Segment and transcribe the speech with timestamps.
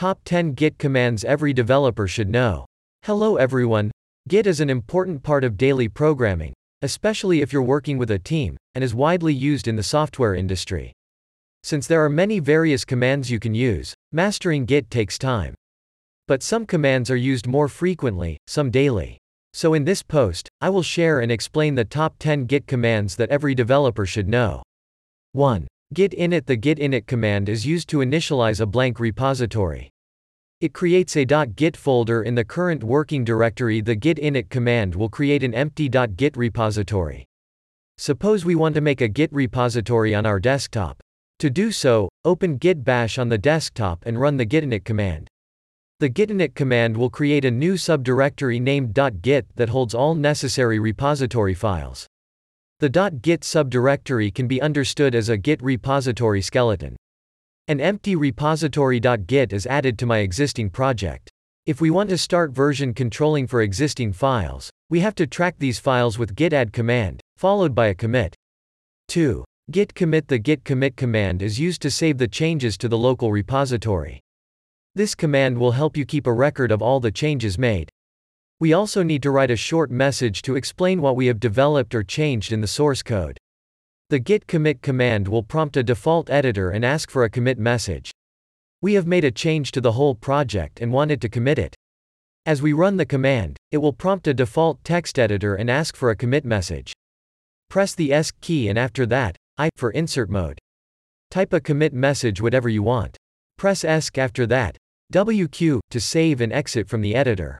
[0.00, 2.64] Top 10 Git commands every developer should know.
[3.04, 3.90] Hello everyone.
[4.30, 8.56] Git is an important part of daily programming, especially if you're working with a team,
[8.74, 10.90] and is widely used in the software industry.
[11.62, 15.54] Since there are many various commands you can use, mastering Git takes time.
[16.26, 19.18] But some commands are used more frequently, some daily.
[19.52, 23.28] So in this post, I will share and explain the top 10 Git commands that
[23.28, 24.62] every developer should know.
[25.32, 25.68] 1.
[25.92, 29.90] Git init The git init command is used to initialize a blank repository.
[30.60, 33.80] It creates a .git folder in the current working directory.
[33.80, 37.26] The git init command will create an empty .git repository.
[37.98, 41.00] Suppose we want to make a git repository on our desktop.
[41.40, 45.26] To do so, open git bash on the desktop and run the git init command.
[45.98, 51.52] The gitinit command will create a new subdirectory named .git that holds all necessary repository
[51.52, 52.06] files.
[52.80, 52.88] The
[53.20, 56.96] .git subdirectory can be understood as a git repository skeleton.
[57.68, 61.28] An empty repository.git is added to my existing project.
[61.66, 65.78] If we want to start version controlling for existing files, we have to track these
[65.78, 68.34] files with git add command, followed by a commit.
[69.08, 69.44] 2.
[69.70, 73.30] Git commit The git commit command is used to save the changes to the local
[73.30, 74.20] repository.
[74.94, 77.90] This command will help you keep a record of all the changes made.
[78.60, 82.02] We also need to write a short message to explain what we have developed or
[82.02, 83.38] changed in the source code.
[84.10, 88.10] The git commit command will prompt a default editor and ask for a commit message.
[88.82, 91.74] We have made a change to the whole project and wanted to commit it.
[92.44, 96.10] As we run the command, it will prompt a default text editor and ask for
[96.10, 96.92] a commit message.
[97.70, 100.58] Press the ESC key and after that, I for insert mode.
[101.30, 103.16] Type a commit message whatever you want.
[103.56, 104.76] Press ESC after that,
[105.14, 107.58] WQ, to save and exit from the editor.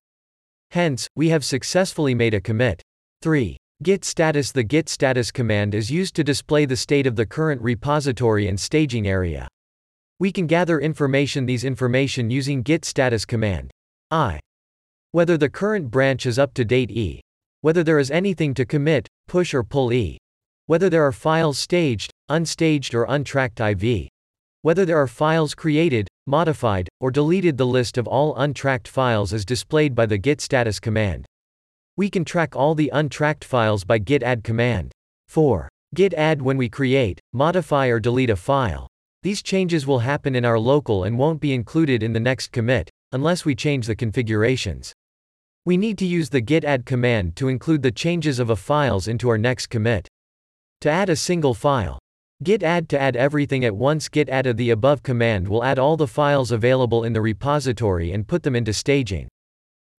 [0.71, 2.83] Hence, we have successfully made a commit.
[3.23, 3.57] 3.
[3.83, 7.61] Git status The git status command is used to display the state of the current
[7.61, 9.49] repository and staging area.
[10.19, 13.71] We can gather information these information using git status command.
[14.11, 14.39] I.
[15.13, 17.21] Whether the current branch is up to date E.
[17.63, 20.19] Whether there is anything to commit, push or pull E.
[20.67, 24.09] Whether there are files staged, unstaged or untracked IV
[24.63, 29.45] whether there are files created, modified, or deleted the list of all untracked files as
[29.45, 31.27] displayed by the git status command.
[31.97, 34.93] We can track all the untracked files by git add command.
[35.29, 35.69] 4.
[35.95, 38.87] Git add when we create, modify or delete a file.
[39.23, 42.89] These changes will happen in our local and won't be included in the next commit,
[43.13, 44.93] unless we change the configurations.
[45.67, 49.09] We need to use the git add command to include the changes of a files
[49.09, 50.09] into our next commit.
[50.81, 51.99] To add a single file,
[52.43, 55.79] Git add to add everything at once git add of the above command will add
[55.79, 59.29] all the files available in the repository and put them into staging.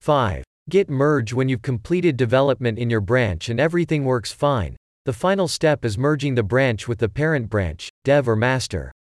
[0.02, 0.44] 5.
[0.68, 4.76] Git merge when you've completed development in your branch and everything works fine.
[5.06, 8.92] The final step is merging the branch with the parent branch, dev or master.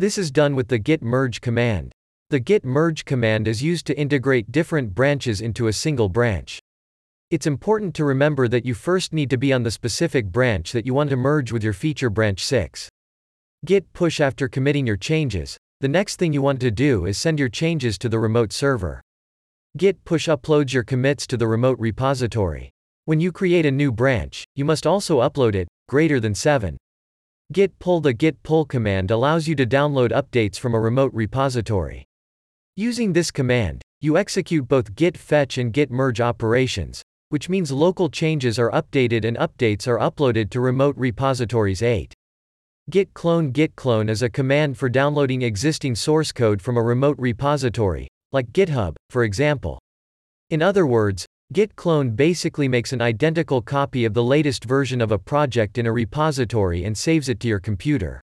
[0.00, 1.92] This is done with the git merge command.
[2.30, 6.58] The git merge command is used to integrate different branches into a single branch.
[7.34, 10.86] It's important to remember that you first need to be on the specific branch that
[10.86, 12.88] you want to merge with your feature branch 6.
[13.64, 15.58] Git push after committing your changes.
[15.80, 19.02] The next thing you want to do is send your changes to the remote server.
[19.76, 22.70] Git push uploads your commits to the remote repository.
[23.06, 26.76] When you create a new branch, you must also upload it, greater than 7.
[27.52, 32.04] Git pull The git pull command allows you to download updates from a remote repository.
[32.76, 37.02] Using this command, you execute both git fetch and git merge operations,
[37.34, 42.14] which means local changes are updated and updates are uploaded to remote repositories 8.
[42.90, 47.16] Git clone Git clone is a command for downloading existing source code from a remote
[47.18, 49.80] repository, like GitHub, for example.
[50.50, 55.10] In other words, Git clone basically makes an identical copy of the latest version of
[55.10, 58.20] a project in a repository and saves it to your computer.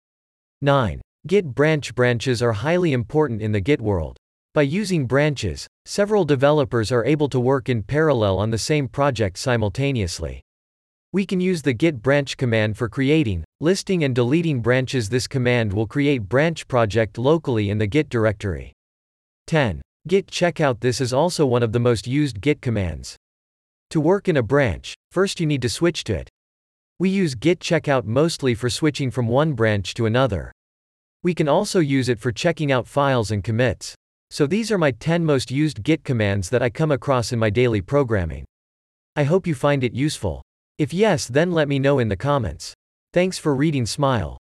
[0.63, 1.03] 9.
[1.27, 4.17] Git branch branches are highly important in the Git world.
[4.55, 9.37] By using branches, several developers are able to work in parallel on the same project
[9.37, 10.43] simultaneously.
[11.13, 15.73] We can use the git branch command for creating, listing and deleting branches this command
[15.73, 18.73] will create branch project locally in the git directory.
[19.49, 19.83] 10.
[20.07, 23.17] Git checkout This is also one of the most used git commands.
[23.91, 26.29] To work in a branch, first you need to switch to it.
[27.01, 30.53] We use git checkout mostly for switching from one branch to another.
[31.25, 33.97] We can also use it for checking out files and commits.
[34.31, 37.51] So these are my 10 most used Git commands that I come across in my
[37.51, 38.45] daily programming.
[39.17, 40.43] I hope you find it useful.
[40.79, 42.75] If yes, then let me know in the comments.
[43.13, 44.37] Thanks for reading Smile.